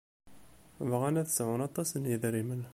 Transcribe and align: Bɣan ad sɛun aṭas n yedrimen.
Bɣan 0.89 1.19
ad 1.21 1.27
sɛun 1.29 1.61
aṭas 1.67 1.89
n 1.95 2.09
yedrimen. 2.11 2.61